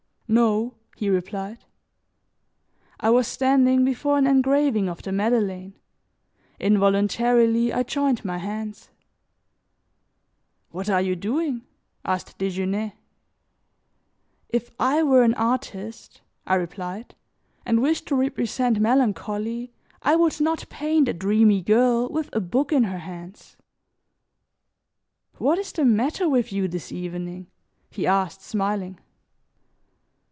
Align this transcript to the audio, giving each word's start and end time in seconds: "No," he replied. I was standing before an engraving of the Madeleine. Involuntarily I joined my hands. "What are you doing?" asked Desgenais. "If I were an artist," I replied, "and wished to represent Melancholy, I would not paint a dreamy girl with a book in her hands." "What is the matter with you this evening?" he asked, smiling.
"No," 0.33 0.75
he 0.95 1.09
replied. 1.09 1.65
I 3.01 3.09
was 3.09 3.27
standing 3.27 3.83
before 3.83 4.17
an 4.17 4.25
engraving 4.27 4.87
of 4.87 5.01
the 5.01 5.11
Madeleine. 5.11 5.73
Involuntarily 6.57 7.73
I 7.73 7.83
joined 7.83 8.23
my 8.23 8.37
hands. 8.37 8.91
"What 10.69 10.89
are 10.89 11.01
you 11.01 11.17
doing?" 11.17 11.63
asked 12.05 12.37
Desgenais. 12.37 12.93
"If 14.47 14.71
I 14.79 15.03
were 15.03 15.23
an 15.23 15.33
artist," 15.33 16.21
I 16.47 16.55
replied, 16.55 17.13
"and 17.65 17.81
wished 17.81 18.05
to 18.07 18.15
represent 18.15 18.79
Melancholy, 18.79 19.73
I 20.01 20.15
would 20.15 20.39
not 20.39 20.69
paint 20.69 21.09
a 21.09 21.13
dreamy 21.13 21.61
girl 21.61 22.07
with 22.07 22.29
a 22.31 22.39
book 22.39 22.71
in 22.71 22.85
her 22.85 22.99
hands." 22.99 23.57
"What 25.39 25.57
is 25.57 25.73
the 25.73 25.83
matter 25.83 26.29
with 26.29 26.53
you 26.53 26.69
this 26.69 26.89
evening?" 26.89 27.47
he 27.89 28.07
asked, 28.07 28.41
smiling. 28.41 28.97